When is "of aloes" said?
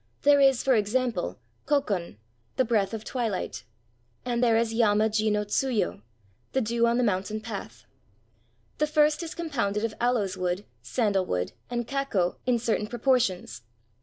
9.85-10.35